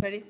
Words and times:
Ready? 0.00 0.22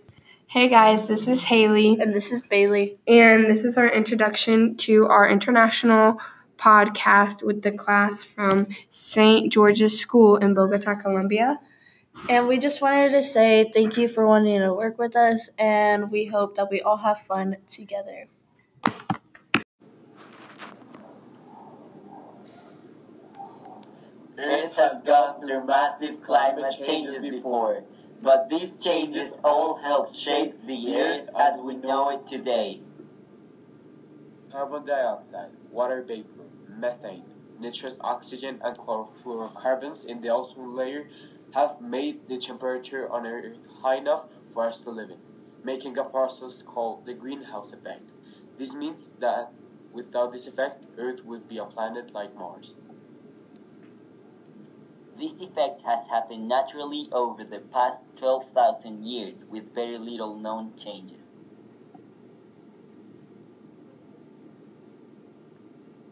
Hey 0.47 0.69
guys, 0.71 1.09
this 1.09 1.29
is 1.29 1.43
Haley, 1.43 1.99
And 2.01 2.15
this 2.15 2.33
is 2.33 2.41
Bailey. 2.41 2.99
and 3.07 3.51
this 3.51 3.65
is 3.65 3.77
our 3.77 3.87
introduction 3.87 4.79
to 4.79 5.07
our 5.09 5.29
international 5.29 6.19
podcast 6.59 7.43
with 7.43 7.61
the 7.61 7.73
class 7.73 8.25
from 8.25 8.69
St. 8.91 9.53
George's 9.53 10.01
School 10.01 10.37
in 10.39 10.55
Bogota, 10.55 10.95
Colombia. 10.95 11.61
And 12.31 12.49
we 12.49 12.57
just 12.59 12.81
wanted 12.81 13.11
to 13.11 13.23
say 13.23 13.71
thank 13.75 13.99
you 13.99 14.09
for 14.09 14.27
wanting 14.27 14.59
to 14.61 14.73
work 14.73 14.99
with 14.99 15.15
us, 15.15 15.51
and 15.59 16.11
we 16.11 16.25
hope 16.25 16.57
that 16.57 16.71
we 16.71 16.81
all 16.81 16.97
have 16.97 17.19
fun 17.19 17.59
together. 17.69 18.27
Earth 24.39 24.75
has 24.77 25.03
gone 25.03 25.41
through 25.41 25.67
massive 25.67 26.23
climate 26.23 26.73
changes 26.85 27.23
before, 27.29 27.83
but 28.23 28.49
these 28.49 28.83
changes 28.83 29.39
all 29.45 29.77
helped 29.77 30.15
shape 30.15 30.55
the 30.67 30.97
Earth 30.97 31.29
as 31.39 31.61
we 31.61 31.77
know 31.77 32.11
it 32.11 32.27
today. 32.27 32.81
Carbon 34.51 34.85
dioxide, 34.87 35.51
water 35.71 36.03
vapor, 36.03 36.45
methane, 36.69 37.25
nitrous 37.61 37.97
oxygen, 38.01 38.61
and 38.65 38.77
chlorofluorocarbons 38.77 40.07
in 40.07 40.21
the 40.21 40.31
ozone 40.31 40.75
layer 40.75 41.09
have 41.55 41.81
made 41.81 42.29
the 42.29 42.39
temperature 42.39 43.09
on 43.11 43.27
Earth 43.27 43.57
high 43.83 43.97
enough 43.97 44.27
for 44.53 44.67
us 44.67 44.83
to 44.83 44.91
live 44.91 45.11
in, 45.11 45.19
making 45.65 45.97
a 45.99 46.05
process 46.05 46.63
called 46.63 47.07
the 47.07 47.15
greenhouse 47.15 47.73
effect. 47.73 48.11
This 48.59 48.73
means 48.73 49.11
that 49.21 49.53
without 49.93 50.33
this 50.33 50.47
effect, 50.47 50.85
Earth 50.99 51.25
would 51.25 51.49
be 51.49 51.59
a 51.59 51.65
planet 51.65 52.13
like 52.13 52.35
Mars. 52.35 52.75
This 55.19 55.41
effect 55.41 55.83
has 55.83 56.07
happened 56.07 56.47
naturally 56.47 57.09
over 57.11 57.43
the 57.43 57.59
past 57.59 58.05
12,000 58.17 59.03
years 59.05 59.45
with 59.47 59.75
very 59.75 59.99
little 59.99 60.37
known 60.37 60.77
changes. 60.77 61.37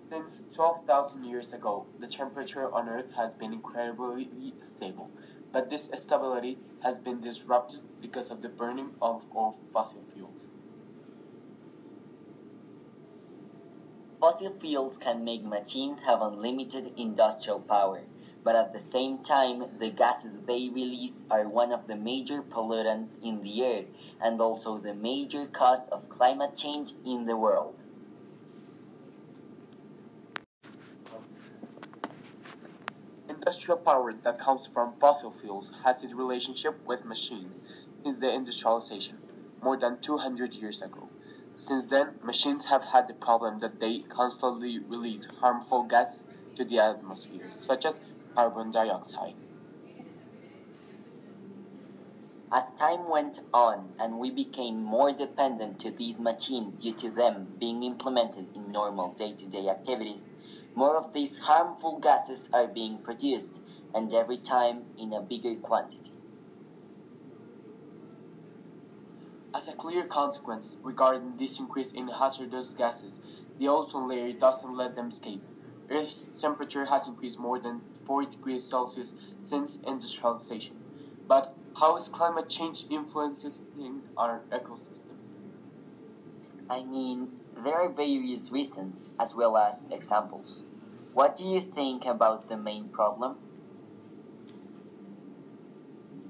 Since 0.09 0.47
12,000 0.55 1.25
years 1.25 1.53
ago, 1.53 1.87
the 2.01 2.09
temperature 2.09 2.73
on 2.73 2.89
Earth 2.89 3.13
has 3.13 3.33
been 3.33 3.53
incredibly 3.53 4.55
stable, 4.61 5.09
but 5.53 5.71
this 5.71 5.89
stability 5.95 6.59
has 6.83 6.99
been 6.99 7.21
disrupted 7.21 7.83
because 8.01 8.33
of 8.33 8.43
the 8.43 8.49
burning 8.49 8.91
of, 9.01 9.25
of 9.37 9.55
fossil 9.73 10.03
fuels. 10.13 10.49
Fossil 14.19 14.53
fuels 14.59 14.99
can 14.99 15.23
make 15.23 15.45
machines 15.45 16.03
have 16.03 16.23
unlimited 16.23 16.93
industrial 16.97 17.61
power, 17.61 18.03
but 18.47 18.55
at 18.55 18.73
the 18.73 18.81
same 18.81 19.19
time, 19.19 19.65
the 19.81 19.91
gases 19.91 20.33
they 20.47 20.69
release 20.69 21.25
are 21.33 21.49
one 21.49 21.73
of 21.73 21.89
the 21.89 21.97
major 21.97 22.43
pollutants 22.43 23.21
in 23.21 23.43
the 23.43 23.65
air 23.65 23.83
and 24.23 24.41
also 24.41 24.79
the 24.79 24.95
major 24.95 25.47
cause 25.47 25.89
of 25.89 26.09
climate 26.09 26.57
change 26.57 26.93
in 27.05 27.27
the 27.27 27.37
world. 27.37 27.75
Industrial 33.29 33.77
power 33.77 34.13
that 34.13 34.39
comes 34.39 34.65
from 34.65 34.95
fossil 35.01 35.35
fuels 35.41 35.73
has 35.83 36.05
its 36.05 36.15
relationship 36.15 36.79
with 36.87 37.05
machines 37.05 37.57
since 38.05 38.21
the 38.21 38.33
industrialization, 38.33 39.17
more 39.61 39.77
than 39.77 39.99
200 40.01 40.55
years 40.55 40.83
ago. 40.83 41.09
Since 41.57 41.87
then, 41.87 42.11
machines 42.23 42.67
have 42.67 42.85
had 42.85 43.09
the 43.09 43.15
problem 43.15 43.59
that 43.59 43.81
they 43.81 44.05
constantly 44.09 44.79
release 44.79 45.25
harmful 45.41 45.83
gases 45.83 46.23
to 46.55 46.65
the 46.65 46.79
atmosphere, 46.79 47.51
such 47.59 47.85
as 47.85 47.99
carbon 48.37 48.71
dioxide. 48.71 49.35
As 52.53 52.71
time 52.79 53.09
went 53.09 53.41
on 53.55 53.89
and 53.99 54.19
we 54.19 54.31
became 54.31 54.83
more 54.83 55.11
dependent 55.11 55.81
to 55.81 55.91
these 55.91 56.21
machines 56.21 56.77
due 56.77 56.93
to 56.93 57.11
them 57.11 57.47
being 57.59 57.83
implemented 57.83 58.47
in 58.55 58.71
normal 58.71 59.15
day-to-day 59.15 59.69
activities, 59.71 60.29
more 60.75 60.99
of 60.99 61.15
these 61.15 61.39
harmful 61.39 61.99
gases 61.99 62.51
are 62.53 62.67
being 62.67 62.99
produced 62.99 63.61
and 63.95 64.13
every 64.13 64.37
time 64.37 64.83
in 64.99 65.15
a 65.15 65.23
bigger 65.23 65.55
quantity. 65.55 66.13
As 69.55 69.67
a 69.67 69.73
clear 69.73 70.05
consequence 70.05 70.77
regarding 70.83 71.39
this 71.39 71.59
increase 71.59 71.93
in 71.93 72.07
hazardous 72.09 72.75
gases, 72.77 73.19
the 73.59 73.69
ozone 73.69 74.07
layer 74.07 74.35
doesn't 74.35 74.77
let 74.77 74.95
them 74.95 75.09
escape. 75.09 75.43
Earth's 75.91 76.41
temperature 76.41 76.85
has 76.85 77.07
increased 77.07 77.39
more 77.39 77.59
than 77.59 77.81
4 78.07 78.25
degrees 78.25 78.65
Celsius 78.65 79.13
since 79.41 79.79
industrialization. 79.87 80.77
But 81.29 81.55
how 81.77 81.97
is 81.97 82.09
climate 82.09 82.49
change 82.49 82.87
influencing 82.91 84.03
our 84.17 84.43
ecosystem? 84.51 85.17
I 86.69 86.83
mean, 86.83 87.29
there 87.65 87.75
are 87.75 87.89
various 87.89 88.51
reasons 88.51 89.09
as 89.21 89.35
well 89.35 89.57
as 89.57 89.89
examples. 89.91 90.65
What 91.13 91.37
do 91.37 91.45
you 91.45 91.61
think 91.61 92.05
about 92.05 92.49
the 92.49 92.57
main 92.57 92.89
problem? 92.89 93.37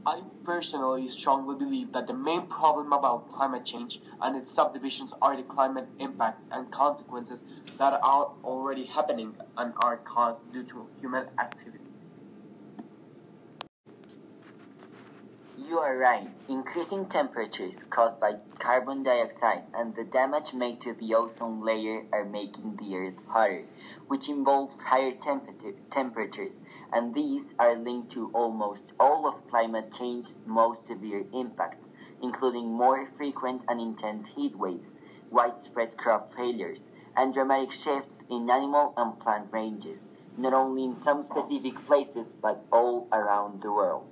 I 0.05 0.23
personally 0.47 1.09
strongly 1.09 1.57
believe 1.57 1.93
that 1.93 2.07
the 2.07 2.15
main 2.15 2.47
problem 2.47 2.93
about 2.93 3.29
climate 3.33 3.67
change 3.67 4.01
and 4.23 4.37
its 4.37 4.55
subdivisions 4.55 5.13
are 5.21 5.37
the 5.37 5.43
climate 5.43 5.89
impacts 5.99 6.47
and 6.53 6.71
consequences 6.71 7.41
that 7.79 7.93
are 7.95 8.29
already 8.45 8.87
happening 8.87 9.35
and 9.59 9.75
are 9.79 9.99
caused 9.99 10.41
due 10.53 10.63
to 10.65 10.89
human 11.01 11.27
activities. 11.41 11.86
You 15.69 15.81
are 15.81 15.97
right. 15.97 16.31
Increasing 16.47 17.07
temperatures 17.07 17.83
caused 17.83 18.21
by 18.21 18.37
carbon 18.61 19.03
dioxide 19.03 19.65
and 19.75 19.97
the 19.97 20.05
damage 20.05 20.55
made 20.55 20.81
to 20.83 20.93
the 20.93 21.17
ozone 21.17 21.61
layer 21.61 22.07
are 22.13 22.25
making 22.25 22.77
the 22.77 22.97
Earth 22.97 23.19
hotter, 23.27 23.67
which 24.07 24.29
involves 24.29 24.81
higher 24.81 25.11
temperature, 25.11 25.75
temperatures, 25.91 26.63
and 26.93 27.13
these 27.13 27.57
are 27.59 27.75
linked 27.75 28.13
to 28.13 28.31
almost 28.33 28.95
all 29.01 29.27
of 29.27 29.45
climate 29.49 29.91
change's 29.91 30.41
most 30.47 30.87
severe 30.87 31.27
impacts, 31.33 31.95
including 32.23 32.73
more 32.73 33.05
frequent 33.17 33.65
and 33.67 33.81
intense 33.81 34.37
heat 34.37 34.55
waves, 34.57 35.01
widespread 35.33 35.97
crop 35.97 36.33
failures, 36.33 36.87
and 37.17 37.35
dramatic 37.35 37.73
shifts 37.73 38.23
in 38.31 38.49
animal 38.49 38.95
and 38.97 39.19
plant 39.19 39.53
ranges, 39.53 40.11
not 40.37 40.55
only 40.55 40.85
in 40.85 40.95
some 40.95 41.23
specific 41.23 41.75
places 41.87 42.37
but 42.41 42.65
all 42.71 43.09
around 43.11 43.63
the 43.63 43.73
world 43.73 44.07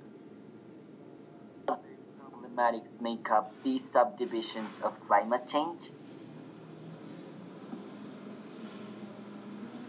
make 3.01 3.29
up 3.31 3.51
these 3.63 3.91
subdivisions 3.91 4.79
of 4.83 4.93
climate 5.07 5.47
change? 5.49 5.79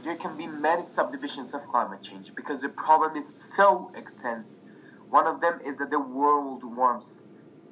There 0.03 0.17
can 0.17 0.37
be 0.37 0.47
many 0.47 0.83
subdivisions 0.83 1.55
of 1.55 1.67
climate 1.69 2.03
change 2.03 2.33
because 2.37 2.63
the 2.63 2.69
problem 2.69 3.17
is 3.17 3.29
so 3.57 3.91
extensive. 3.97 4.63
One 5.11 5.27
of 5.27 5.41
them 5.41 5.61
is 5.65 5.79
that 5.79 5.91
the 5.91 6.01
world 6.01 6.63
warms. 6.65 7.21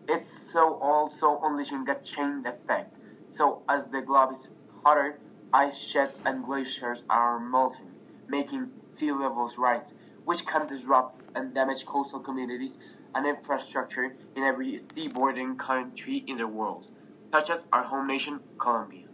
It's 0.09 0.31
so 0.53 0.79
also 0.81 1.41
unleashing 1.43 1.89
a 1.89 1.97
chain 2.03 2.45
effect. 2.47 2.97
So 3.31 3.63
as 3.69 3.91
the 3.91 4.01
globe 4.01 4.33
is 4.33 4.49
hotter, 4.85 5.19
ice 5.53 5.79
sheets 5.79 6.21
and 6.25 6.45
glaciers 6.45 7.03
are 7.11 7.39
melting, 7.41 7.93
making 8.29 8.71
sea 8.91 9.13
levels 9.13 9.59
rise, 9.59 9.95
which 10.25 10.47
can 10.47 10.67
disrupt 10.67 11.23
and 11.35 11.55
damage 11.55 11.85
coastal 11.85 12.21
communities 12.21 12.79
and 13.15 13.27
infrastructure 13.27 14.17
in 14.37 14.43
every 14.43 14.79
seaboarding 14.79 15.59
country 15.59 16.25
in 16.27 16.37
the 16.37 16.47
world, 16.47 16.87
such 17.33 17.51
as 17.51 17.67
our 17.73 17.85
home 17.85 18.07
nation, 18.07 18.41
Colombia. 18.59 19.07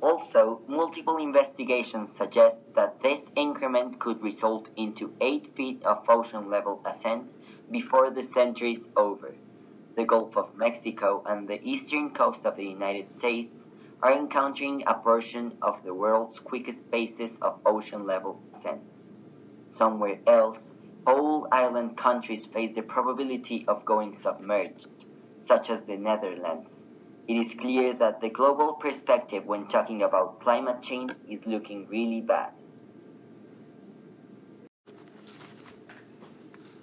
Also, 0.00 0.60
multiple 0.68 1.16
investigations 1.16 2.12
suggest 2.12 2.58
that 2.74 3.00
this 3.02 3.30
increment 3.34 3.98
could 3.98 4.22
result 4.22 4.70
into 4.76 5.12
8 5.20 5.56
feet 5.56 5.82
of 5.84 6.08
ocean 6.08 6.48
level 6.48 6.80
ascent 6.84 7.32
before 7.70 8.10
the 8.10 8.22
century 8.22 8.72
is 8.72 8.88
over. 8.96 9.34
The 9.96 10.04
Gulf 10.04 10.36
of 10.36 10.54
Mexico 10.56 11.24
and 11.26 11.48
the 11.48 11.60
eastern 11.66 12.10
coast 12.10 12.44
of 12.44 12.56
the 12.56 12.66
United 12.66 13.16
States 13.18 13.66
are 14.02 14.12
encountering 14.12 14.84
a 14.86 14.94
portion 14.94 15.56
of 15.62 15.82
the 15.82 15.94
world's 15.94 16.38
quickest 16.38 16.88
paces 16.90 17.38
of 17.40 17.58
ocean 17.64 18.06
level 18.06 18.40
ascent. 18.54 18.82
Somewhere 19.76 20.20
else, 20.26 20.74
whole 21.06 21.46
island 21.52 21.98
countries 21.98 22.46
face 22.46 22.74
the 22.74 22.82
probability 22.82 23.64
of 23.68 23.84
going 23.84 24.14
submerged, 24.14 24.86
such 25.38 25.68
as 25.70 25.86
the 25.86 25.98
Netherlands. 25.98 26.86
It 27.28 27.36
is 27.36 27.54
clear 27.54 27.92
that 27.94 28.20
the 28.22 28.30
global 28.30 28.74
perspective 28.74 29.44
when 29.44 29.68
talking 29.68 30.02
about 30.02 30.40
climate 30.40 30.82
change 30.82 31.12
is 31.28 31.44
looking 31.46 31.86
really 31.88 32.22
bad. 32.22 32.52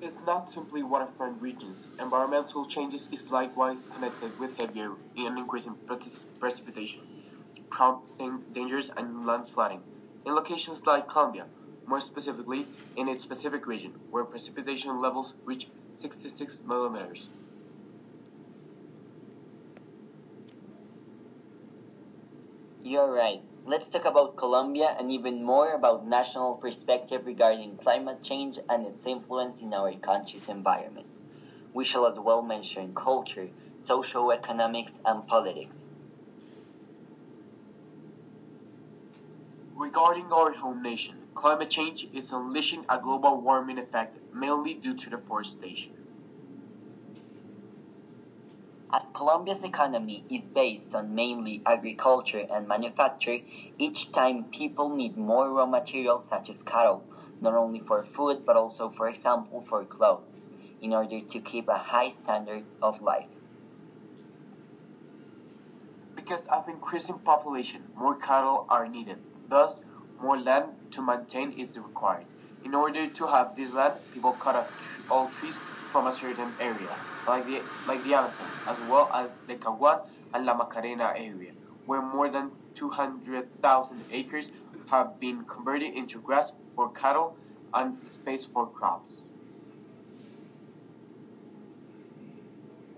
It's 0.01 0.19
not 0.21 0.51
simply 0.51 0.83
waterfront 0.83 1.41
regions. 1.41 1.87
Environmental 1.99 2.67
changes 2.67 3.09
is 3.11 3.31
likewise 3.31 3.89
connected 3.89 4.37
with 4.37 4.55
heavier 4.59 4.97
and 5.17 5.39
increasing 5.39 5.77
precip- 5.89 6.27
precipitation, 6.39 7.03
prompting 7.71 8.43
dangers 8.51 8.91
and 8.95 9.25
land 9.25 9.49
flooding. 9.49 9.83
In 10.25 10.35
locations 10.35 10.85
like 10.85 11.09
Colombia, 11.09 11.47
more 11.85 12.01
specifically 12.01 12.65
in 12.95 13.07
its 13.07 13.25
Pacific 13.25 13.68
region, 13.68 13.94
where 14.12 14.24
precipitation 14.24 15.01
levels 15.01 15.33
reach 15.45 15.68
66 15.95 16.59
millimeters. 16.65 17.30
You're 22.83 23.12
right. 23.12 23.41
Let's 23.65 23.89
talk 23.89 24.03
about 24.03 24.35
Colombia 24.35 24.94
and 25.00 25.09
even 25.09 25.41
more 25.41 25.74
about 25.74 26.06
national 26.06 26.56
perspective 26.56 27.25
regarding 27.25 27.77
climate 27.77 28.21
change 28.21 28.59
and 28.69 28.86
its 28.86 29.06
influence 29.07 29.62
in 29.62 29.74
our 29.74 29.94
country's 29.94 30.50
environment. 30.50 31.07
We 31.74 31.86
shall 31.86 32.06
as 32.06 32.19
well 32.19 32.41
mention 32.41 32.94
culture, 32.94 33.47
socio-economics, 33.79 35.00
and 35.06 35.25
politics. 35.25 35.91
Regarding 39.75 40.31
our 40.33 40.51
home 40.51 40.83
nation, 40.83 41.22
climate 41.35 41.69
change 41.69 42.07
is 42.13 42.31
unleashing 42.31 42.85
a 42.89 43.00
global 43.00 43.41
warming 43.41 43.77
effect 43.77 44.18
mainly 44.33 44.74
due 44.74 44.95
to 44.95 45.09
deforestation. 45.09 45.94
As 48.91 49.03
Colombia's 49.13 49.63
economy 49.63 50.24
is 50.30 50.47
based 50.47 50.94
on 50.94 51.15
mainly 51.15 51.63
agriculture 51.65 52.45
and 52.51 52.68
manufacture, 52.68 53.39
each 53.80 54.12
time 54.12 54.44
people 54.51 54.95
need 54.95 55.18
more 55.18 55.50
raw 55.50 55.65
materials 55.65 56.27
such 56.30 56.50
as 56.51 56.62
cattle, 56.62 57.03
not 57.41 57.56
only 57.56 57.79
for 57.79 58.03
food 58.03 58.45
but 58.45 58.56
also, 58.56 58.89
for 58.89 59.09
example, 59.09 59.65
for 59.68 59.83
clothes, 59.83 60.51
in 60.79 60.94
order 60.94 61.19
to 61.21 61.39
keep 61.39 61.68
a 61.68 61.77
high 61.77 62.09
standard 62.09 62.65
of 62.83 63.01
life. 63.01 63.25
Because 66.15 66.45
of 66.45 66.69
increasing 66.69 67.18
population, 67.18 67.81
more 67.95 68.15
cattle 68.15 68.68
are 68.69 68.88
needed. 68.88 69.18
Thus, 69.50 69.75
more 70.21 70.38
land 70.38 70.69
to 70.93 71.01
maintain 71.01 71.51
is 71.51 71.77
required. 71.77 72.25
In 72.63 72.73
order 72.73 73.07
to 73.09 73.27
have 73.27 73.55
this 73.55 73.71
land, 73.71 73.95
people 74.11 74.33
cut 74.33 74.55
off 74.55 74.71
all 75.09 75.29
trees 75.29 75.59
from 75.91 76.07
a 76.07 76.13
certain 76.13 76.53
area, 76.59 76.97
like 77.27 77.45
the, 77.45 77.61
like 77.85 78.03
the 78.03 78.13
Amazon, 78.13 78.49
as 78.67 78.79
well 78.79 79.09
as 79.13 79.31
the 79.47 79.55
Caguán 79.55 80.01
and 80.33 80.45
La 80.45 80.55
Macarena 80.55 81.13
area, 81.15 81.51
where 81.85 82.01
more 82.01 82.29
than 82.29 82.51
200,000 82.75 84.03
acres 84.11 84.51
have 84.87 85.19
been 85.19 85.43
converted 85.45 85.93
into 85.93 86.19
grass 86.19 86.51
for 86.75 86.91
cattle 86.91 87.35
and 87.73 87.97
space 88.09 88.45
for 88.53 88.67
crops. 88.67 89.21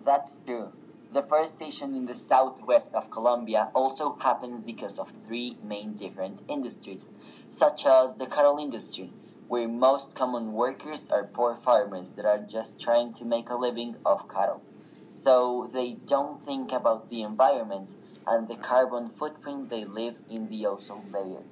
That's 0.05 0.31
true. 0.45 0.71
The 1.11 1.21
deforestation 1.21 1.95
in 1.95 2.05
the 2.05 2.13
southwest 2.13 2.93
of 2.93 3.09
Colombia 3.09 3.71
also 3.73 4.17
happens 4.19 4.63
because 4.63 4.99
of 4.99 5.13
three 5.25 5.57
main 5.63 5.93
different 5.93 6.41
industries, 6.49 7.11
such 7.49 7.85
as 7.85 8.17
the 8.17 8.25
cattle 8.25 8.57
industry, 8.57 9.11
where 9.47 9.67
most 9.67 10.15
common 10.15 10.53
workers 10.53 11.09
are 11.09 11.23
poor 11.23 11.55
farmers 11.55 12.09
that 12.11 12.25
are 12.25 12.39
just 12.39 12.79
trying 12.79 13.13
to 13.13 13.25
make 13.25 13.49
a 13.49 13.55
living 13.55 13.95
off 14.05 14.27
cattle. 14.29 14.61
So 15.23 15.69
they 15.73 15.93
don't 16.05 16.43
think 16.43 16.71
about 16.71 17.09
the 17.09 17.21
environment 17.21 17.95
and 18.27 18.47
the 18.47 18.55
carbon 18.55 19.09
footprint 19.09 19.69
they 19.69 19.85
live 19.85 20.17
in 20.29 20.49
the 20.49 20.65
ozone 20.65 21.11
layer. 21.11 21.43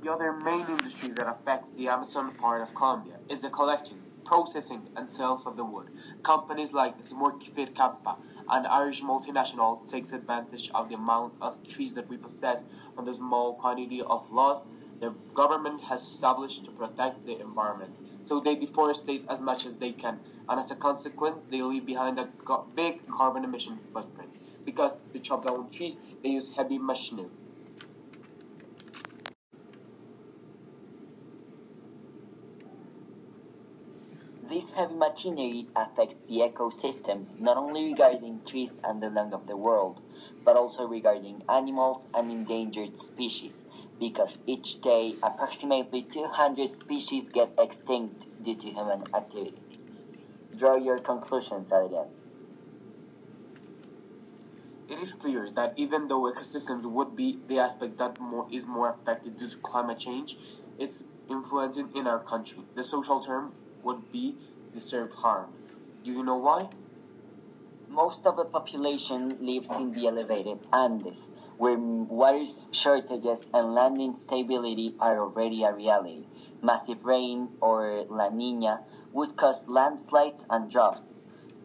The 0.00 0.12
other 0.12 0.32
main 0.32 0.66
industry 0.68 1.10
that 1.10 1.26
affects 1.26 1.70
the 1.70 1.88
Amazon 1.88 2.32
part 2.34 2.62
of 2.62 2.72
Colombia 2.74 3.16
is 3.28 3.40
the 3.40 3.50
collecting, 3.50 3.98
processing, 4.24 4.82
and 4.96 5.10
sales 5.10 5.44
of 5.44 5.56
the 5.56 5.64
wood. 5.64 5.88
Companies 6.22 6.72
like 6.72 7.04
Smurfit 7.04 7.74
Kappa, 7.74 8.16
an 8.50 8.66
Irish 8.66 9.02
multinational, 9.02 9.88
takes 9.90 10.12
advantage 10.12 10.70
of 10.74 10.88
the 10.88 10.94
amount 10.94 11.34
of 11.40 11.66
trees 11.66 11.94
that 11.94 12.08
we 12.08 12.16
possess 12.16 12.64
and 12.96 13.06
the 13.06 13.14
small 13.14 13.54
quantity 13.54 14.02
of 14.02 14.30
laws 14.32 14.62
the 15.00 15.14
government 15.34 15.80
has 15.82 16.02
established 16.02 16.64
to 16.64 16.70
protect 16.72 17.24
the 17.24 17.40
environment. 17.40 17.94
So 18.26 18.40
they 18.40 18.56
deforestate 18.56 19.24
as 19.28 19.40
much 19.40 19.64
as 19.64 19.76
they 19.76 19.92
can, 19.92 20.18
and 20.48 20.60
as 20.60 20.70
a 20.70 20.74
consequence, 20.74 21.46
they 21.46 21.62
leave 21.62 21.86
behind 21.86 22.18
a 22.18 22.28
big 22.74 23.08
carbon 23.08 23.44
emission 23.44 23.78
footprint. 23.92 24.30
Because 24.64 25.00
to 25.12 25.20
chop 25.20 25.46
down 25.46 25.70
trees, 25.70 25.98
they 26.22 26.30
use 26.30 26.50
heavy 26.54 26.78
machinery. 26.78 27.30
This 34.50 34.67
heavy 34.78 34.94
machinery 34.94 35.66
affects 35.74 36.22
the 36.22 36.36
ecosystems 36.36 37.40
not 37.40 37.56
only 37.56 37.84
regarding 37.86 38.40
trees 38.46 38.80
and 38.84 39.02
the 39.02 39.10
land 39.10 39.34
of 39.34 39.44
the 39.48 39.56
world, 39.56 40.00
but 40.44 40.56
also 40.56 40.86
regarding 40.86 41.42
animals 41.48 42.06
and 42.14 42.30
endangered 42.30 42.96
species, 42.96 43.66
because 43.98 44.44
each 44.46 44.80
day 44.80 45.18
approximately 45.20 46.02
200 46.02 46.68
species 46.70 47.28
get 47.28 47.52
extinct 47.58 48.28
due 48.40 48.54
to 48.54 48.70
human 48.70 49.02
activity. 49.14 49.62
Draw 50.56 50.76
your 50.76 50.98
conclusions, 50.98 51.72
Adrian. 51.72 52.08
It 54.88 54.98
is 54.98 55.14
clear 55.14 55.50
that 55.52 55.74
even 55.78 56.08
though 56.08 56.22
ecosystems 56.22 56.84
would 56.84 57.14
be 57.14 57.38
the 57.46 57.60
aspect 57.60 57.98
that 57.98 58.18
more, 58.18 58.48
is 58.50 58.66
more 58.66 58.88
affected 58.90 59.36
due 59.36 59.48
to 59.48 59.56
climate 59.58 59.98
change, 59.98 60.36
its 60.78 61.04
influencing 61.28 61.90
in 61.94 62.06
our 62.08 62.18
country. 62.18 62.64
The 62.74 62.82
social 62.82 63.20
term 63.20 63.52
would 63.82 64.10
be 64.10 64.36
deserved 64.72 65.14
harm. 65.14 65.50
Do 66.04 66.12
you 66.12 66.22
know 66.22 66.36
why? 66.36 66.68
Most 67.88 68.26
of 68.26 68.36
the 68.36 68.44
population 68.44 69.30
lives 69.40 69.70
in 69.70 69.92
the 69.92 70.06
elevated 70.06 70.60
Andes, 70.72 71.30
where 71.56 71.78
water 71.78 72.44
shortages 72.70 73.46
and 73.52 73.74
land 73.74 74.00
instability 74.00 74.94
are 75.00 75.18
already 75.18 75.64
a 75.64 75.72
reality. 75.72 76.26
Massive 76.62 77.04
rain 77.04 77.48
or 77.60 78.04
La 78.10 78.28
Nina 78.28 78.84
would 79.12 79.36
cause 79.36 79.68
landslides 79.68 80.44
and 80.50 80.70
droughts, 80.70 81.24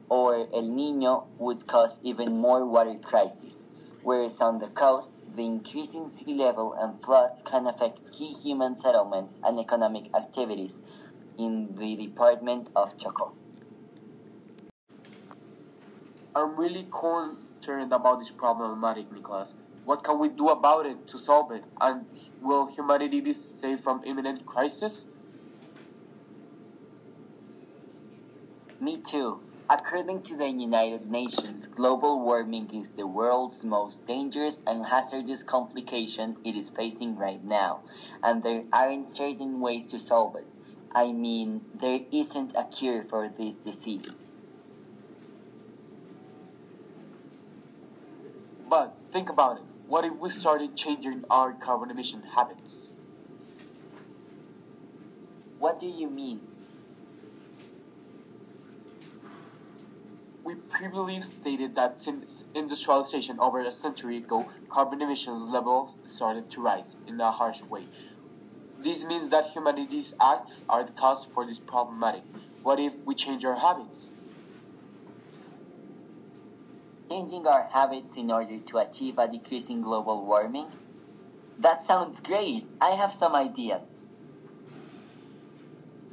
or 0.10 0.48
El 0.54 0.70
Nino 0.70 1.28
would 1.38 1.68
cause 1.68 1.98
even 2.04 2.38
more 2.38 2.66
water 2.66 2.96
crises. 3.04 3.68
Whereas 4.02 4.42
on 4.42 4.60
the 4.60 4.68
coast, 4.68 5.12
the 5.36 5.46
increasing 5.46 6.10
sea 6.10 6.34
level 6.34 6.74
and 6.74 7.04
floods 7.04 7.42
can 7.46 7.68
affect 7.68 8.12
key 8.12 8.34
human 8.34 8.76
settlements 8.76 9.40
and 9.44 9.60
economic 9.60 10.10
activities 10.16 10.82
in 11.38 11.76
the 11.76 11.96
department 11.96 12.70
of 12.76 12.98
Chocó. 12.98 13.34
I'm 16.36 16.56
really 16.60 16.88
concerned 16.92 17.92
about 17.92 18.20
this 18.20 18.30
problematic, 18.30 19.12
Nicholas. 19.12 19.56
What 19.84 20.04
can 20.04 20.20
we 20.20 20.30
do 20.30 20.50
about 20.50 20.86
it 20.86 21.08
to 21.08 21.18
solve 21.18 21.52
it? 21.52 21.66
And 21.82 22.06
will 22.40 22.68
humanity 22.68 23.20
be 23.20 23.34
saved 23.34 23.84
from 23.84 24.04
imminent 24.06 24.46
crisis? 24.46 25.08
Me 28.80 29.02
too. 29.02 29.42
According 29.68 30.22
to 30.26 30.38
the 30.38 30.48
United 30.48 31.08
Nations, 31.10 31.66
global 31.66 32.20
warming 32.24 32.70
is 32.72 32.94
the 32.94 33.08
world's 33.08 33.66
most 33.66 34.06
dangerous 34.06 34.62
and 34.68 34.86
hazardous 34.86 35.42
complication 35.42 36.38
it 36.44 36.56
is 36.56 36.70
facing 36.70 37.16
right 37.16 37.44
now, 37.44 37.84
and 38.22 38.44
there 38.44 38.66
aren't 38.72 39.10
certain 39.10 39.60
ways 39.60 39.88
to 39.88 39.98
solve 40.00 40.36
it. 40.36 40.53
I 40.96 41.12
mean, 41.12 41.62
there 41.74 42.02
isn't 42.12 42.54
a 42.56 42.66
cure 42.66 43.04
for 43.04 43.28
this 43.28 43.56
disease. 43.58 44.12
But 48.70 48.96
think 49.12 49.30
about 49.30 49.58
it. 49.58 49.64
What 49.88 50.06
if 50.06 50.14
we 50.14 50.30
started 50.30 50.76
changing 50.76 51.24
our 51.30 51.54
carbon 51.54 51.92
emission 51.92 52.24
habits? 52.36 52.90
What 55.60 55.80
do 55.80 55.88
you 55.88 56.10
mean? 56.10 56.42
We 60.44 60.56
previously 60.56 61.22
stated 61.22 61.76
that 61.76 62.00
since 62.00 62.44
industrialization 62.54 63.40
over 63.40 63.62
a 63.62 63.72
century 63.72 64.18
ago, 64.18 64.50
carbon 64.70 65.02
emissions 65.02 65.50
levels 65.52 65.96
started 66.06 66.52
to 66.52 66.62
rise 66.62 66.96
in 67.08 67.20
a 67.20 67.32
harsh 67.32 67.62
way. 67.64 67.88
This 68.84 69.02
means 69.04 69.32
that 69.32 69.46
humanity's 69.46 70.14
acts 70.22 70.64
are 70.68 70.84
the 70.84 70.92
cause 70.92 71.26
for 71.34 71.46
this 71.46 71.60
problematic. 71.60 72.24
What 72.64 72.80
if 72.82 72.92
we 73.06 73.16
change 73.16 73.46
our 73.46 73.56
habits? 73.56 74.10
Changing 77.10 77.48
our 77.48 77.70
habits 77.72 78.18
in 78.18 78.30
order 78.30 78.60
to 78.60 78.78
achieve 78.80 79.18
a 79.18 79.28
decrease 79.30 79.70
in 79.70 79.82
global 79.82 80.26
warming? 80.26 80.68
That 81.60 81.86
sounds 81.86 82.20
great. 82.20 82.66
I 82.82 82.92
have 82.92 83.14
some 83.14 83.36
ideas. 83.36 83.84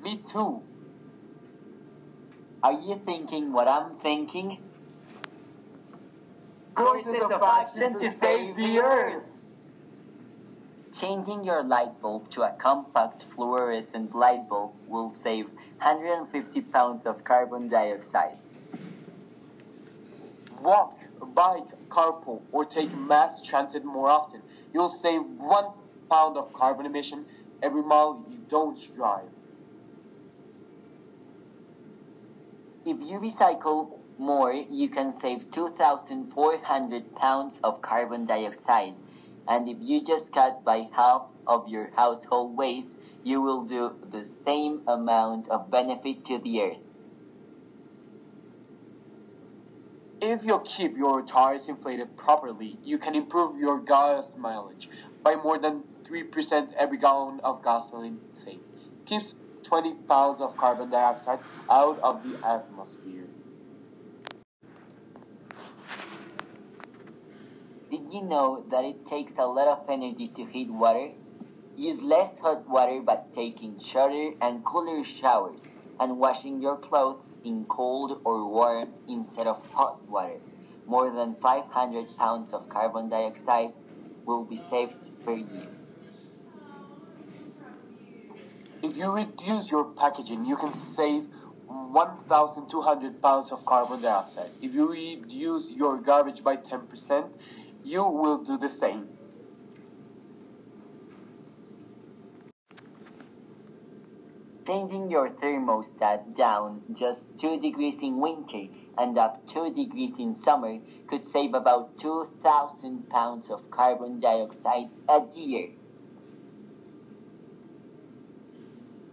Me 0.05 0.23
too. 0.31 0.63
Are 2.63 2.73
you 2.73 3.01
thinking 3.05 3.53
what 3.53 3.67
I'm 3.67 3.97
thinking? 3.99 4.59
Courses 6.75 7.23
of 7.23 7.43
action 7.43 7.99
to 7.99 8.11
save 8.13 8.57
the 8.57 8.79
earth. 8.79 9.30
Changing 11.01 11.45
your 11.45 11.63
light 11.63 11.99
bulb 12.03 12.29
to 12.33 12.43
a 12.43 12.51
compact 12.59 13.23
fluorescent 13.23 14.15
light 14.15 14.47
bulb 14.51 14.73
will 14.87 15.11
save 15.11 15.47
150 15.79 16.61
pounds 16.61 17.07
of 17.07 17.25
carbon 17.25 17.69
dioxide. 17.69 18.37
Walk, 20.61 20.99
bike, 21.35 21.89
carpool, 21.89 22.43
or 22.53 22.67
take 22.67 22.95
mass 22.95 23.41
transit 23.41 23.83
more 23.83 24.11
often. 24.11 24.43
You'll 24.75 24.91
save 24.91 25.23
one 25.23 25.73
pound 26.11 26.37
of 26.37 26.53
carbon 26.53 26.85
emission 26.85 27.25
every 27.63 27.83
mile 27.83 28.23
you 28.29 28.37
don't 28.51 28.79
drive. 28.95 29.31
If 32.85 32.99
you 33.01 33.19
recycle 33.19 33.99
more, 34.19 34.53
you 34.53 34.91
can 34.91 35.13
save 35.15 35.51
2,400 35.51 37.15
pounds 37.15 37.59
of 37.65 37.81
carbon 37.81 38.27
dioxide. 38.27 38.93
And 39.47 39.69
if 39.69 39.79
you 39.81 40.03
just 40.05 40.33
cut 40.33 40.65
by 40.65 40.89
half 40.95 41.29
of 41.47 41.69
your 41.69 41.91
household 41.97 42.57
waste, 42.57 42.97
you 43.23 43.43
will 43.43 43.65
do 43.65 43.99
the 44.03 44.25
same 44.25 44.83
amount 44.87 45.49
of 45.51 45.71
benefit 45.71 46.25
to 46.27 46.39
the 46.39 46.63
earth. 46.63 46.79
If 50.23 50.45
you 50.45 50.61
keep 50.65 50.97
your 50.97 51.23
tires 51.25 51.69
inflated 51.69 52.17
properly, 52.17 52.79
you 52.83 52.99
can 52.99 53.15
improve 53.15 53.59
your 53.59 53.81
gas 53.81 54.33
mileage 54.37 54.89
by 55.23 55.37
more 55.37 55.59
than 55.59 55.85
3% 56.09 56.73
every 56.79 56.99
gallon 56.99 57.41
of 57.45 57.63
gasoline 57.63 58.23
saved. 58.33 58.65
Keeps 59.07 59.35
20 59.65 59.95
pounds 60.09 60.41
of 60.41 60.57
carbon 60.57 60.91
dioxide 60.91 61.41
out 61.71 61.99
of 62.03 62.23
the 62.23 62.39
atmosphere. 62.45 63.30
You 68.13 68.23
know 68.23 68.65
that 68.71 68.85
it 68.85 69.07
takes 69.07 69.35
a 69.39 69.47
lot 69.47 69.69
of 69.69 69.89
energy 69.89 70.27
to 70.27 70.45
heat 70.45 70.71
water? 70.71 71.11
Use 71.77 72.03
less 72.03 72.39
hot 72.39 72.69
water 72.69 73.01
by 73.01 73.19
taking 73.33 73.79
shorter 73.81 74.33
and 74.41 74.65
cooler 74.65 75.05
showers 75.05 75.67
and 75.99 76.19
washing 76.19 76.61
your 76.61 76.77
clothes 76.77 77.39
in 77.45 77.65
cold 77.67 78.21
or 78.25 78.49
warm 78.49 78.89
instead 79.09 79.47
of 79.47 79.65
hot 79.73 80.09
water. 80.09 80.41
More 80.87 81.11
than 81.11 81.37
500 81.41 82.17
pounds 82.17 82.53
of 82.53 82.69
carbon 82.69 83.09
dioxide 83.09 83.73
will 84.27 84.45
be 84.45 84.57
saved 84.57 85.11
per 85.25 85.35
year. 85.35 85.69
If 88.83 88.97
you 88.97 89.11
reduce 89.11 89.71
your 89.71 89.85
packaging, 89.85 90.47
you 90.47 90.57
can 90.57 90.73
save 90.73 91.27
1,200 91.67 93.23
pounds 93.23 93.53
of 93.53 93.65
carbon 93.67 94.01
dioxide. 94.01 94.51
If 94.63 94.75
you 94.75 94.91
reduce 94.91 95.69
your 95.71 95.99
garbage 95.99 96.43
by 96.43 96.57
10%, 96.57 97.29
you 97.85 98.05
will 98.05 98.39
do 98.39 98.59
the 98.59 98.69
same. 98.69 99.09
Changing 104.67 105.11
your 105.11 105.31
thermostat 105.31 106.37
down 106.37 106.83
just 106.93 107.39
2 107.39 107.61
degrees 107.61 108.01
in 108.03 108.21
winter 108.21 108.67
and 108.97 109.19
up 109.19 109.45
2 109.47 109.75
degrees 109.75 110.13
in 110.19 110.37
summer 110.37 110.79
could 111.09 111.27
save 111.27 111.55
about 111.55 111.99
2,000 111.99 113.09
pounds 113.09 113.51
of 113.51 113.69
carbon 113.71 114.21
dioxide 114.21 114.91
a 115.09 115.23
year. 115.35 115.71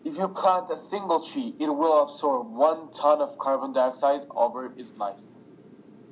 If 0.06 0.18
you 0.18 0.28
plant 0.28 0.70
a 0.72 0.78
single 0.78 1.22
tree, 1.22 1.56
it 1.60 1.70
will 1.70 2.04
absorb 2.04 2.54
one 2.54 2.92
ton 2.92 3.20
of 3.20 3.38
carbon 3.40 3.74
dioxide 3.74 4.28
over 4.36 4.72
its 4.78 4.94
life. 4.98 5.18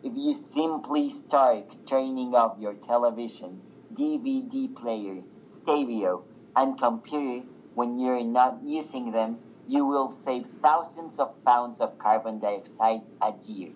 If 0.06 0.16
you 0.16 0.36
simply 0.36 1.10
start 1.10 1.78
turning 1.88 2.36
off 2.36 2.60
your 2.60 2.76
television, 2.76 3.60
DVD 3.92 4.70
player, 4.76 5.24
stereo, 5.50 6.24
and 6.56 6.78
computer 6.78 7.48
when 7.74 7.98
you're 7.98 8.24
not 8.24 8.60
using 8.64 9.12
them, 9.12 9.40
you 9.68 9.84
will 9.84 10.10
save 10.10 10.46
thousands 10.62 11.18
of 11.18 11.44
pounds 11.44 11.82
of 11.82 11.98
carbon 11.98 12.38
dioxide 12.38 13.02
a 13.20 13.34
year. 13.48 13.72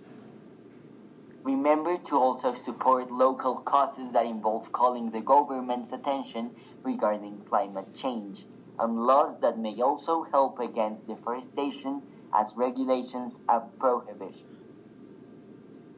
Remember 1.41 1.97
to 1.97 2.19
also 2.19 2.53
support 2.53 3.11
local 3.11 3.55
causes 3.61 4.11
that 4.11 4.27
involve 4.27 4.71
calling 4.71 5.09
the 5.09 5.21
government's 5.21 5.93
attention 5.93 6.51
regarding 6.83 7.41
climate 7.49 7.95
change 7.95 8.45
and 8.77 8.99
laws 8.99 9.39
that 9.39 9.57
may 9.57 9.81
also 9.81 10.21
help 10.31 10.59
against 10.59 11.07
deforestation 11.07 12.03
as 12.35 12.53
regulations 12.55 13.39
and 13.49 13.63
prohibitions. 13.79 14.58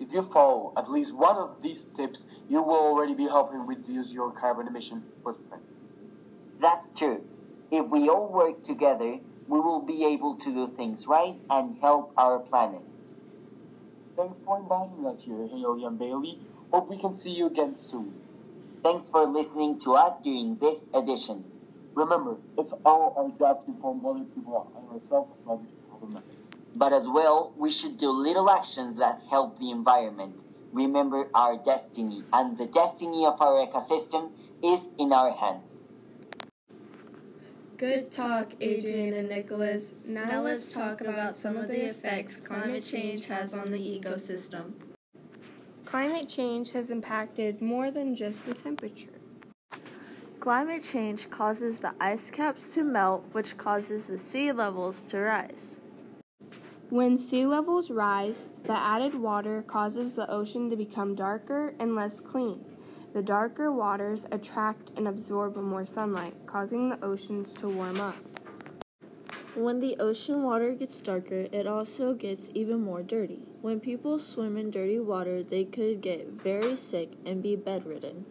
If 0.01 0.12
you 0.13 0.24
follow 0.24 0.74
at 0.75 0.89
least 0.89 1.13
one 1.13 1.36
of 1.36 1.62
these 1.62 1.89
tips, 1.89 2.25
you 2.50 2.63
will 2.63 2.74
already 2.74 3.13
be 3.13 3.25
helping 3.25 3.67
reduce 3.67 4.12
your 4.12 4.31
carbon 4.31 4.67
emission 4.67 5.03
footprint. 5.24 5.62
That's 6.60 6.89
true. 6.98 7.24
If 7.70 7.91
we 7.91 8.10
all 8.10 8.27
work 8.34 8.63
together, 8.63 9.20
we 9.48 9.60
will 9.60 9.81
be 9.81 10.03
able 10.05 10.38
to 10.38 10.51
do 10.51 10.67
things 10.67 11.05
right 11.05 11.36
and 11.51 11.77
help 11.79 12.13
our 12.17 12.39
planet. 12.39 12.81
Thanks 14.17 14.39
for 14.39 14.58
inviting 14.58 15.05
us 15.05 15.22
here, 15.22 15.48
Haley 15.48 15.84
and 15.86 16.00
Bailey. 16.00 16.39
Hope 16.72 16.89
we 16.89 16.98
can 16.98 17.13
see 17.13 17.31
you 17.31 17.46
again 17.46 17.75
soon. 17.75 18.12
Thanks 18.84 19.08
for 19.08 19.27
listening 19.27 19.77
to 19.81 19.93
us 19.93 20.20
during 20.24 20.58
this 20.58 20.89
edition. 20.96 21.46
Remember, 21.93 22.38
it's 22.58 22.74
all 22.86 23.13
our 23.17 23.29
job 23.38 23.63
to 23.65 23.72
inform 23.72 24.03
other 24.03 24.25
people 24.34 24.72
and 24.75 24.89
ourselves 24.89 25.27
of 25.46 25.62
this 25.62 25.75
problem. 25.88 26.24
But 26.75 26.94
as 26.94 27.08
well, 27.08 27.54
we 27.58 27.70
should 27.72 27.98
do 27.98 28.12
little 28.12 28.50
actions 28.50 28.98
that 29.00 29.22
help 29.30 29.60
the 29.60 29.72
environment. 29.72 30.42
Remember 30.72 31.30
our 31.34 31.58
destiny, 31.58 32.24
and 32.32 32.58
the 32.58 32.66
destiny 32.66 33.25
of 33.25 33.42
our 33.42 33.68
ecosystem 33.68 34.32
is 34.63 34.96
in 34.98 35.12
our 35.12 35.34
hands. 35.34 35.84
Good 37.75 38.12
talk, 38.12 38.54
Adrian 38.62 39.16
and 39.16 39.28
Nicholas. 39.28 39.92
Now 40.06 40.42
let's 40.42 40.72
talk 40.72 41.01
about 41.01 41.36
some 41.36 41.58
of 41.58 41.68
the 41.68 41.90
effects 41.90 42.38
climate 42.38 42.84
change 42.84 43.25
has 43.25 43.54
on 43.54 43.72
the 43.72 43.80
ecosystem. 43.80 44.74
Climate 45.84 46.30
change 46.30 46.72
has 46.72 46.90
impacted 46.90 47.62
more 47.62 47.92
than 47.92 48.16
just 48.16 48.46
the 48.46 48.54
temperature. 48.54 49.20
Climate 50.40 50.84
change 50.84 51.30
causes 51.30 51.80
the 51.80 51.94
ice 52.00 52.32
caps 52.32 52.74
to 52.75 52.84
melt, 52.84 53.25
which 53.34 53.58
causes 53.58 54.08
the 54.08 54.18
sea 54.18 54.54
levels 54.54 55.06
to 55.08 55.20
rise. 55.20 55.81
When 56.91 57.17
sea 57.17 57.45
levels 57.45 57.89
rise, 57.89 58.50
the 58.63 58.74
added 58.74 59.15
water 59.15 59.63
causes 59.65 60.13
the 60.13 60.29
ocean 60.29 60.69
to 60.69 60.75
become 60.75 61.15
darker 61.15 61.74
and 61.79 61.95
less 61.95 62.19
clean. 62.19 62.65
The 63.13 63.21
darker 63.21 63.71
waters 63.71 64.25
attract 64.33 64.91
and 64.98 65.07
absorb 65.07 65.55
more 65.55 65.86
sunlight, 65.86 66.33
causing 66.45 66.89
the 66.89 67.01
oceans 67.01 67.53
to 67.53 67.69
warm 67.69 68.01
up. 68.01 68.17
When 69.55 69.79
the 69.79 69.95
ocean 70.01 70.43
water 70.43 70.74
gets 70.74 71.00
darker, 71.00 71.48
it 71.53 71.65
also 71.65 72.13
gets 72.13 72.51
even 72.53 72.81
more 72.81 73.03
dirty. 73.03 73.39
When 73.62 73.79
people 73.79 74.19
swim 74.19 74.57
in 74.57 74.69
dirty 74.69 75.00
water, 75.00 75.43
they 75.43 75.63
could 75.63 76.01
get 76.01 76.27
very 76.27 76.75
sick 76.75 77.13
and 77.25 77.41
be 77.41 77.55
bedridden. 77.55 78.25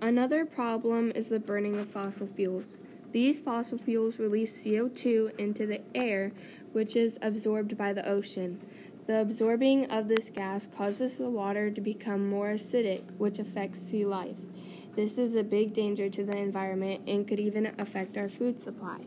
Another 0.00 0.46
problem 0.46 1.10
is 1.16 1.26
the 1.26 1.40
burning 1.40 1.74
of 1.74 1.88
fossil 1.88 2.28
fuels. 2.28 2.78
These 3.10 3.40
fossil 3.40 3.78
fuels 3.78 4.18
release 4.18 4.62
CO2 4.62 5.40
into 5.40 5.64
the 5.64 5.80
air, 5.94 6.30
which 6.72 6.96
is 6.96 7.18
absorbed 7.22 7.76
by 7.76 7.92
the 7.92 8.08
ocean. 8.08 8.60
The 9.06 9.20
absorbing 9.20 9.90
of 9.90 10.08
this 10.08 10.30
gas 10.34 10.66
causes 10.66 11.14
the 11.14 11.30
water 11.30 11.70
to 11.70 11.80
become 11.80 12.28
more 12.28 12.48
acidic, 12.48 13.02
which 13.16 13.38
affects 13.38 13.80
sea 13.80 14.04
life. 14.04 14.36
This 14.96 15.16
is 15.16 15.34
a 15.34 15.42
big 15.42 15.72
danger 15.72 16.08
to 16.10 16.24
the 16.24 16.36
environment 16.36 17.02
and 17.06 17.26
could 17.26 17.40
even 17.40 17.72
affect 17.78 18.18
our 18.18 18.28
food 18.28 18.60
supply. 18.60 18.98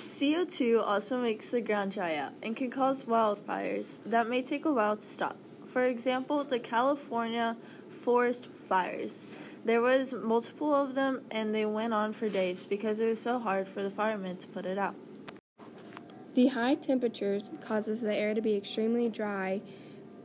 CO2 0.00 0.82
also 0.82 1.20
makes 1.20 1.50
the 1.50 1.60
ground 1.60 1.92
dry 1.92 2.16
out 2.16 2.32
and 2.42 2.56
can 2.56 2.70
cause 2.70 3.04
wildfires 3.04 3.98
that 4.06 4.28
may 4.28 4.40
take 4.40 4.64
a 4.64 4.72
while 4.72 4.96
to 4.96 5.08
stop. 5.08 5.36
For 5.66 5.84
example, 5.84 6.44
the 6.44 6.58
California 6.58 7.56
forest 7.90 8.48
fires. 8.68 9.26
There 9.64 9.82
was 9.82 10.14
multiple 10.14 10.74
of 10.74 10.94
them 10.94 11.22
and 11.30 11.54
they 11.54 11.66
went 11.66 11.92
on 11.92 12.12
for 12.12 12.28
days 12.28 12.64
because 12.64 13.00
it 13.00 13.06
was 13.06 13.20
so 13.20 13.38
hard 13.38 13.68
for 13.68 13.82
the 13.82 13.90
firemen 13.90 14.36
to 14.38 14.46
put 14.46 14.64
it 14.64 14.78
out. 14.78 14.94
The 16.34 16.46
high 16.48 16.76
temperatures 16.76 17.50
causes 17.60 18.00
the 18.00 18.14
air 18.14 18.34
to 18.34 18.40
be 18.40 18.56
extremely 18.56 19.08
dry, 19.08 19.62